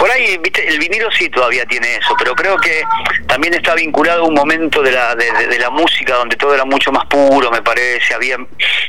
Por 0.00 0.10
ahí, 0.10 0.38
viste, 0.38 0.66
el 0.66 0.78
vinilo 0.78 1.10
sí 1.10 1.28
todavía 1.28 1.66
tiene 1.66 1.96
eso, 1.96 2.14
pero 2.18 2.34
creo 2.34 2.56
que 2.56 2.82
también 3.26 3.52
está 3.52 3.74
vinculado 3.74 4.22
a 4.22 4.26
un 4.28 4.32
momento 4.34 4.80
de 4.82 4.92
la, 4.92 5.14
de, 5.14 5.30
de- 5.30 5.58
la 5.58 5.68
música 5.68 6.14
donde 6.14 6.36
todo 6.36 6.54
era 6.54 6.64
mucho 6.64 6.90
más 6.90 7.04
puro, 7.04 7.50
me 7.50 7.60
parece, 7.60 8.14
había 8.14 8.38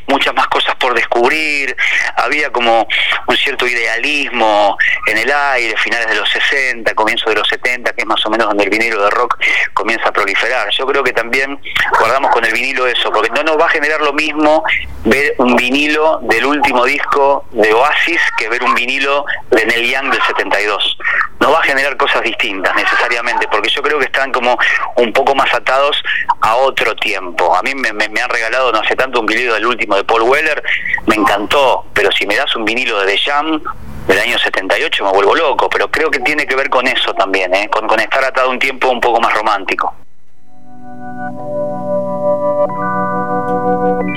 muchas 0.07 0.33
más 0.33 0.47
cosas 0.47 0.73
por 0.77 0.93
descubrir, 0.93 1.75
había 2.15 2.49
como 2.49 2.87
un 3.27 3.35
cierto 3.35 3.67
idealismo 3.67 4.77
en 5.07 5.17
el 5.17 5.29
aire, 5.29 5.75
finales 5.77 6.07
de 6.07 6.15
los 6.15 6.29
60, 6.31 6.93
comienzos 6.95 7.27
de 7.27 7.35
los 7.35 7.47
70, 7.49 7.91
que 7.91 8.01
es 8.03 8.07
más 8.07 8.25
o 8.25 8.29
menos 8.29 8.47
donde 8.47 8.63
el 8.63 8.69
vinilo 8.69 9.03
de 9.03 9.09
rock 9.09 9.37
comienza 9.73 10.07
a 10.07 10.13
proliferar. 10.13 10.69
Yo 10.71 10.85
creo 10.85 11.03
que 11.03 11.11
también 11.11 11.59
guardamos 11.99 12.31
con 12.31 12.45
el 12.45 12.53
vinilo 12.53 12.87
eso, 12.87 13.11
porque 13.11 13.29
no 13.31 13.43
nos 13.43 13.59
va 13.59 13.65
a 13.65 13.69
generar 13.69 13.99
lo 13.99 14.13
mismo 14.13 14.63
ver 15.03 15.35
un 15.39 15.57
vinilo 15.57 16.19
del 16.23 16.45
último 16.45 16.85
disco 16.85 17.45
de 17.51 17.73
Oasis 17.73 18.21
que 18.37 18.47
ver 18.47 18.63
un 18.63 18.73
vinilo 18.75 19.25
de 19.49 19.65
Neil 19.65 19.91
Young 19.91 20.09
del 20.11 20.21
72. 20.23 20.97
Nos 21.39 21.53
va 21.53 21.59
a 21.59 21.63
generar 21.63 21.97
cosas 21.97 22.21
distintas 22.21 22.75
necesariamente, 22.75 23.47
porque 23.51 23.69
yo 23.69 23.81
creo 23.81 23.99
que 23.99 24.05
están 24.05 24.31
como 24.31 24.57
un 24.97 25.11
poco 25.13 25.33
más 25.35 25.53
atados 25.53 26.01
a 26.41 26.55
otro 26.55 26.95
tiempo. 26.95 27.55
A 27.55 27.61
mí 27.63 27.73
me, 27.75 27.89
han 27.89 28.29
regalado 28.29 28.71
no 28.71 28.79
hace 28.79 28.95
tanto 28.95 29.19
un 29.19 29.25
vinilo 29.25 29.53
del 29.55 29.65
último 29.65 29.95
de 29.95 30.03
Paul 30.03 30.23
Weller, 30.23 30.61
me 31.07 31.15
encantó, 31.15 31.85
pero 31.93 32.11
si 32.11 32.25
me 32.27 32.35
das 32.35 32.55
un 32.55 32.65
vinilo 32.65 32.99
de 32.99 33.07
The 33.13 33.17
Jam 33.17 33.61
del 34.07 34.19
año 34.19 34.37
78 34.37 35.03
me 35.05 35.11
vuelvo 35.11 35.35
loco, 35.35 35.69
pero 35.69 35.89
creo 35.89 36.09
que 36.09 36.19
tiene 36.19 36.45
que 36.45 36.55
ver 36.55 36.69
con 36.69 36.87
eso 36.87 37.13
también, 37.13 37.53
¿eh? 37.53 37.69
con, 37.71 37.99
estar 37.99 38.23
atado 38.23 38.47
a 38.47 38.51
un 38.51 38.59
tiempo 38.59 38.89
un 38.89 38.99
poco 38.99 39.19
más 39.21 39.33
romántico. 39.33 39.93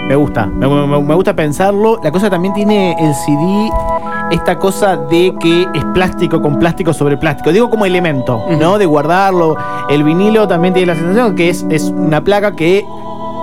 Me 0.09 0.17
gusta, 0.17 0.47
me- 0.47 0.67
me 0.69 1.15
gusta 1.15 1.35
pensarlo. 1.35 1.99
La 2.03 2.11
cosa 2.11 2.29
también 2.31 2.53
tiene 2.55 2.93
el 2.99 3.15
CD 3.15 3.71
esta 4.31 4.59
cosa 4.59 4.97
de 4.97 5.35
que 5.41 5.67
es 5.75 5.85
plástico 5.93 6.41
con 6.41 6.59
plástico 6.59 6.93
sobre 6.93 7.17
plástico. 7.17 7.53
Digo 7.53 7.71
como 7.71 7.87
elemento, 7.87 8.45
¿no? 8.59 8.79
De 8.79 8.87
guardarlo. 8.87 9.57
El 9.89 10.03
vinilo 10.05 10.49
también 10.49 10.75
tiene 10.75 10.87
la 10.93 10.99
sensación 10.99 11.35
que 11.35 11.51
es, 11.51 11.65
es 11.71 11.85
una 11.85 12.23
placa 12.23 12.53
que 12.53 12.85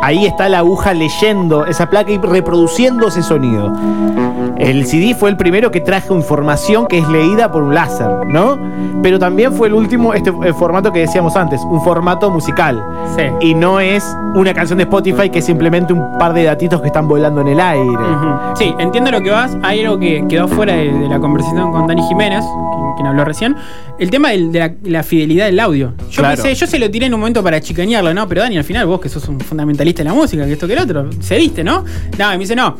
ahí 0.01 0.25
está 0.25 0.49
la 0.49 0.59
aguja 0.59 0.93
leyendo 0.93 1.65
esa 1.65 1.89
placa 1.89 2.11
y 2.11 2.17
reproduciendo 2.17 3.07
ese 3.07 3.21
sonido. 3.23 3.73
El 4.57 4.85
CD 4.85 5.15
fue 5.15 5.29
el 5.31 5.37
primero 5.37 5.71
que 5.71 5.81
trajo 5.81 6.15
información 6.15 6.85
que 6.85 6.99
es 6.99 7.07
leída 7.07 7.51
por 7.51 7.63
un 7.63 7.73
láser, 7.73 8.27
¿no? 8.27 8.59
Pero 9.01 9.17
también 9.17 9.53
fue 9.53 9.67
el 9.67 9.73
último, 9.73 10.13
este 10.13 10.31
el 10.43 10.53
formato 10.53 10.91
que 10.91 10.99
decíamos 10.99 11.35
antes, 11.35 11.59
un 11.61 11.81
formato 11.81 12.29
musical. 12.29 12.83
Sí. 13.15 13.23
Y 13.39 13.53
no 13.55 13.79
es 13.79 14.05
una 14.35 14.53
canción 14.53 14.77
de 14.77 14.83
Spotify 14.83 15.29
que 15.29 15.39
es 15.39 15.45
simplemente 15.45 15.93
un 15.93 16.17
par 16.19 16.33
de 16.33 16.43
datitos 16.43 16.79
que 16.81 16.87
están 16.87 17.07
volando 17.07 17.41
en 17.41 17.47
el 17.47 17.59
aire. 17.59 18.03
Sí, 18.55 18.75
entiendo 18.77 19.09
lo 19.09 19.21
que 19.21 19.31
vas. 19.31 19.57
Hay 19.63 19.83
algo 19.83 19.97
que 19.97 20.25
quedó 20.27 20.47
fuera 20.47 20.73
de, 20.73 20.91
de 20.91 21.07
la 21.07 21.19
conversación 21.19 21.71
con 21.71 21.87
Dani 21.87 22.03
Jiménez, 22.07 22.45
quien, 22.95 23.07
habló 23.07 23.25
recién. 23.25 23.55
El 23.99 24.09
tema 24.09 24.29
del- 24.31 24.51
de 24.51 24.59
la, 24.59 24.73
la 24.83 25.03
fidelidad 25.03 25.45
del 25.45 25.59
audio. 25.59 25.93
Yo 26.09 26.21
Claro. 26.21 26.41
pensé, 26.41 26.53
yo 26.55 26.67
se 26.67 26.79
lo 26.79 26.89
tiré 26.91 27.05
en 27.07 27.13
un 27.13 27.19
momento 27.19 27.43
para 27.43 27.59
chicanearlo, 27.61 28.13
¿no? 28.13 28.27
Pero 28.27 28.41
Dani, 28.41 28.57
al 28.57 28.63
final, 28.63 28.85
vos 28.87 28.99
que 29.01 29.09
sos 29.09 29.27
un 29.27 29.39
fundamentalista 29.39 30.03
de 30.03 30.09
la 30.09 30.13
música, 30.15 30.45
que 30.45 30.53
esto 30.53 30.67
que 30.67 30.73
el 30.73 30.79
otro, 30.79 31.09
cediste, 31.21 31.63
¿no? 31.63 31.83
No, 32.17 32.29
y 32.33 32.37
me 32.37 32.39
dice, 32.39 32.55
no. 32.55 32.77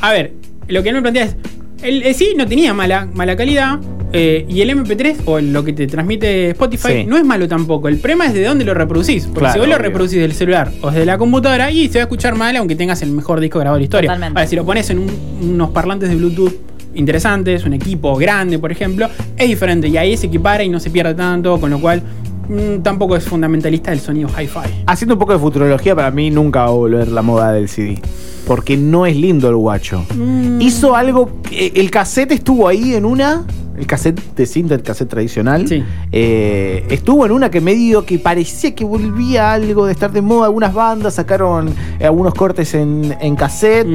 A 0.00 0.12
ver, 0.12 0.32
lo 0.68 0.82
que 0.82 0.88
él 0.90 0.94
me 0.96 1.02
plantea 1.02 1.24
es. 1.24 1.36
El, 1.82 2.02
el 2.02 2.14
sí 2.14 2.34
no 2.36 2.46
tenía 2.46 2.74
mala, 2.74 3.06
mala 3.12 3.36
calidad. 3.36 3.78
eh, 4.12 4.44
y 4.48 4.60
el 4.60 4.70
MP3 4.70 5.18
o 5.24 5.38
lo 5.40 5.64
que 5.64 5.72
te 5.72 5.86
transmite 5.86 6.50
Spotify 6.50 6.88
Sí. 6.88 7.04
no 7.06 7.16
es 7.16 7.24
malo 7.24 7.46
tampoco. 7.46 7.86
El 7.86 7.98
problema 7.98 8.26
es 8.26 8.34
de 8.34 8.42
dónde 8.44 8.64
lo 8.64 8.74
reproducís. 8.74 9.22
Porque 9.26 9.38
Claro, 9.38 9.52
si 9.54 9.58
vos 9.60 9.68
lo 9.68 9.78
reproducís 9.78 10.18
del 10.18 10.32
celular 10.32 10.72
o 10.82 10.90
desde 10.90 11.06
la 11.06 11.16
computadora, 11.16 11.70
y 11.70 11.86
se 11.88 11.98
va 11.98 12.00
a 12.00 12.06
escuchar 12.06 12.34
mal 12.34 12.56
aunque 12.56 12.74
tengas 12.74 13.00
el 13.02 13.12
mejor 13.12 13.38
disco 13.38 13.60
grabado 13.60 13.76
de 13.76 13.82
la 13.82 13.84
historia. 13.84 14.08
Totalmente. 14.08 14.36
Ahora, 14.40 14.48
si 14.50 14.56
lo 14.56 14.64
pones 14.66 14.90
en 14.90 14.98
un- 14.98 15.10
unos 15.52 15.70
parlantes 15.70 16.08
de 16.08 16.16
Bluetooth 16.16 16.52
interesantes, 16.94 17.64
un 17.64 17.72
equipo 17.72 18.16
grande, 18.16 18.58
por 18.58 18.72
ejemplo, 18.72 19.08
es 19.36 19.48
diferente. 19.48 19.88
Y 19.88 19.96
ahí 19.96 20.16
se 20.16 20.26
equipara 20.26 20.62
y 20.62 20.68
no 20.68 20.80
se 20.80 20.90
pierde 20.90 21.14
tanto, 21.14 21.58
con 21.60 21.70
lo 21.70 21.78
cual 21.80 22.02
mm, 22.48 22.82
tampoco 22.82 23.16
es 23.16 23.24
fundamentalista 23.24 23.92
el 23.92 24.00
sonido 24.00 24.28
hi-fi. 24.28 24.82
Haciendo 24.86 25.14
un 25.14 25.18
poco 25.20 25.32
de 25.32 25.38
futurología, 25.38 25.94
para 25.94 26.10
mí 26.10 26.30
nunca 26.30 26.60
va 26.60 26.66
a 26.68 26.70
volver 26.70 27.08
la 27.08 27.22
moda 27.22 27.52
del 27.52 27.68
CD. 27.68 28.00
Porque 28.46 28.76
no 28.76 29.06
es 29.06 29.16
lindo 29.16 29.48
el 29.48 29.56
guacho. 29.56 30.04
Mm. 30.16 30.60
Hizo 30.60 30.96
algo. 30.96 31.30
que- 31.42 31.72
El 31.76 31.90
cassette 31.90 32.32
estuvo 32.32 32.66
ahí 32.66 32.94
en 32.94 33.04
una. 33.04 33.44
El 33.78 33.86
cassette 33.86 34.20
de 34.34 34.44
cinta, 34.44 34.74
el 34.74 34.82
cassette 34.82 35.08
tradicional. 35.08 35.66
Sí. 35.68 35.82
eh, 36.12 36.84
estuvo 36.90 37.24
en 37.24 37.32
una 37.32 37.50
que 37.50 37.60
medio 37.62 38.04
que 38.04 38.18
parecía 38.18 38.74
que 38.74 38.84
volvía 38.84 39.52
algo 39.52 39.86
de 39.86 39.92
estar 39.92 40.10
de 40.12 40.20
moda. 40.20 40.46
Algunas 40.46 40.74
bandas 40.74 41.14
sacaron 41.14 41.68
eh, 41.98 42.04
algunos 42.06 42.34
cortes 42.34 42.74
en, 42.74 43.14
en 43.20 43.36
cassette. 43.36 43.86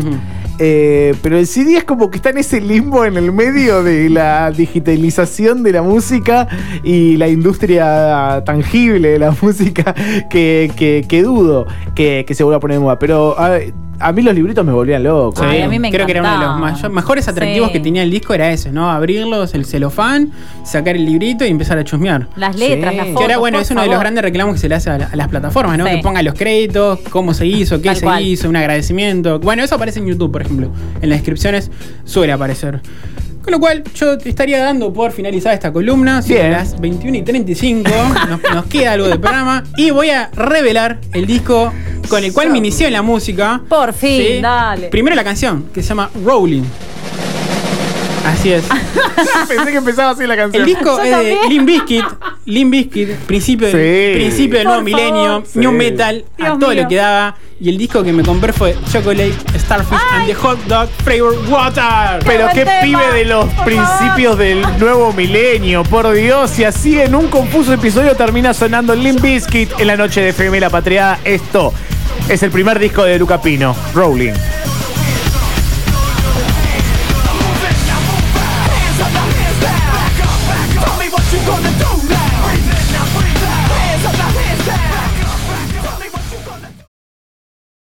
Eh, 0.60 1.14
pero 1.22 1.38
el 1.38 1.48
CD 1.48 1.76
es 1.78 1.84
como 1.84 2.10
que 2.10 2.18
está 2.18 2.30
en 2.30 2.38
ese 2.38 2.62
limbo 2.62 3.04
en 3.06 3.18
el 3.18 3.32
medio 3.34 3.84
de 3.84 4.10
la 4.10 4.52
digitalización 4.52 5.64
de 5.64 5.74
la 5.74 5.82
música 5.82 6.48
y 6.84 7.18
la 7.18 7.28
industria 7.28 8.42
tangible 8.46 9.10
de 9.10 9.20
la 9.20 9.36
música 9.42 9.94
que, 10.30 10.72
que- 10.78 11.06
que 11.08 11.24
dudo 11.24 11.66
que, 11.94 12.24
que 12.28 12.34
se 12.36 12.44
vuelva 12.44 12.58
a 12.58 12.60
poner 12.62 12.78
de 12.78 12.84
moda. 12.84 13.00
Pero 13.00 13.38
a, 13.38 13.60
a 14.00 14.12
mí 14.12 14.22
los 14.22 14.34
libritos 14.36 14.66
me 14.66 14.72
volvían 14.74 15.04
loco. 15.04 15.42
Ay, 15.44 15.62
a 15.62 15.68
mí 15.70 15.80
me 15.80 15.92
creo 15.92 16.06
que 16.06 16.12
era 16.12 16.22
uno 16.22 16.66
de 16.66 16.72
los 16.82 16.92
mejores 16.92 17.28
atractivos 17.28 17.70
Sí. 17.70 17.74
que 17.74 17.80
tenía 17.80 18.04
el 18.04 18.12
disco 18.12 18.34
era 18.34 18.52
ese, 18.52 18.72
¿no? 18.72 18.90
Abrirlos, 18.92 19.54
el 19.54 19.66
celofán, 19.66 20.32
sacar 20.64 20.96
el 20.96 21.06
librito 21.06 21.46
y 21.46 21.50
empezar 21.50 21.78
a 21.78 21.84
chusmear. 21.84 22.28
Las 22.36 22.56
letras, 22.58 22.92
Sí. 22.92 22.98
las 22.98 23.06
fotos. 23.08 23.20
Que 23.20 23.24
ahora, 23.26 23.38
bueno, 23.38 23.58
por 23.58 23.62
es 23.64 23.72
uno 23.72 23.82
de 23.82 23.88
los 23.88 24.00
grandes 24.00 24.24
reclamos 24.24 24.54
que 24.56 24.60
se 24.60 24.70
le 24.70 24.76
hace 24.76 24.90
a, 24.90 24.98
la- 24.98 25.06
a 25.08 25.16
las 25.16 25.28
plataformas, 25.28 25.78
¿no? 25.78 25.86
Sí. 25.86 25.96
Que 25.96 25.98
pongan 26.02 26.26
los 26.26 26.34
créditos, 26.34 27.00
cómo 27.10 27.34
se 27.34 27.46
hizo, 27.48 27.78
qué 27.82 27.90
Tal 27.90 27.96
se 27.98 28.06
cual. 28.06 28.24
hizo, 28.24 28.50
un 28.50 28.56
agradecimiento. 28.56 29.40
Bueno, 29.40 29.64
eso 29.64 29.76
aparece 29.76 30.00
en 30.00 30.08
YouTube, 30.08 30.32
por 30.32 30.42
ejemplo. 30.42 30.70
En 31.02 31.10
las 31.10 31.20
descripciones 31.20 31.72
suele 32.04 32.34
aparecer. 32.34 32.82
Con 33.46 33.52
lo 33.52 33.60
cual, 33.60 33.84
yo 33.94 34.14
estaría 34.14 34.58
dando 34.58 34.92
por 34.92 35.12
finalizar 35.12 35.54
esta 35.54 35.72
columna. 35.72 36.20
Bien. 36.22 36.48
a 36.48 36.58
las 36.58 36.82
21 36.82 37.18
y 37.18 37.22
35 37.22 37.92
nos, 38.28 38.42
nos 38.56 38.66
queda 38.66 38.94
algo 38.94 39.08
de 39.08 39.20
programa. 39.20 39.64
Y 39.78 39.92
voy 39.92 40.10
a 40.10 40.32
revelar 40.34 40.98
el 41.14 41.28
disco 41.28 41.72
con 42.10 42.24
el 42.24 42.34
cual 42.34 42.50
me 42.50 42.58
inicié 42.58 42.88
en 42.88 42.94
la 42.94 43.04
música. 43.04 43.62
Por 43.70 43.94
fin, 43.94 44.42
dale. 44.42 44.88
Primero 44.88 45.16
la 45.16 45.24
canción, 45.24 45.68
que 45.72 45.84
se 45.84 45.90
llama 45.90 46.10
Rolling. 46.26 46.64
Así 48.26 48.52
es. 48.52 48.66
Pensé 49.48 49.72
que 49.72 49.78
empezaba 49.78 50.10
así 50.10 50.26
la 50.26 50.36
canción. 50.36 50.64
El 50.64 50.68
disco 50.68 50.98
Yo 50.98 51.04
es 51.04 51.10
de 51.10 51.12
también. 51.12 51.40
Limp 51.50 51.68
Bizkit, 51.68 52.06
Limp 52.46 52.72
Bizkit, 52.72 53.10
principio, 53.26 53.70
Sí. 53.72 53.78
del, 53.78 54.14
principio 54.18 54.60
del 54.60 54.68
nuevo 54.68 54.82
milenio, 54.84 55.44
Sí. 55.52 55.58
New 55.60 55.72
Metal, 55.72 56.24
a 56.40 56.58
todo 56.60 56.70
mío. 56.72 56.84
lo 56.84 56.88
que 56.88 56.96
daba. 56.96 57.36
Y 57.60 57.70
el 57.70 57.78
disco 57.78 58.04
que 58.04 58.14
me 58.14 58.22
compré 58.22 58.54
fue 58.54 58.76
Chocolate, 58.92 59.34
Starfish 59.58 59.98
and 60.12 60.28
the 60.28 60.36
Hot 60.36 60.60
Dog 60.66 60.90
Flavor 61.04 61.34
Water. 61.50 62.20
Pero 62.26 62.48
qué 62.54 62.66
tema, 62.66 62.82
pibe 62.84 63.14
de 63.14 63.26
los 63.26 63.46
por 63.54 63.66
principios 63.66 64.38
del 64.38 64.62
nuevo 64.78 65.12
milenio, 65.14 65.82
por 65.84 66.12
Dios. 66.14 66.60
Y 66.60 66.66
así 66.66 67.00
en 67.00 67.16
un 67.16 67.28
confuso 67.30 67.74
episodio 67.74 68.14
termina 68.16 68.54
sonando 68.54 68.94
Limp 68.94 69.22
Bizkit 69.22 69.72
en 69.80 69.88
la 69.88 69.96
noche 69.98 70.22
de 70.22 70.30
FM 70.30 70.60
La 70.60 70.70
Patriada. 70.70 71.18
Esto 71.24 71.74
es 72.30 72.44
el 72.44 72.52
primer 72.52 72.78
disco 72.78 73.04
de 73.06 73.18
Luca 73.18 73.42
Pino, 73.42 73.76
Rolling. 73.96 74.34